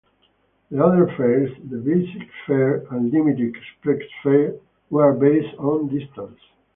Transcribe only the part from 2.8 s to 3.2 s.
and